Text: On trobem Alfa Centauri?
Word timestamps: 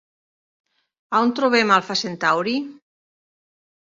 On 1.19 1.29
trobem 1.41 1.75
Alfa 1.75 1.99
Centauri? 2.03 2.59